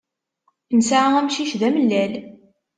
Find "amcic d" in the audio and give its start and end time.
1.19-1.61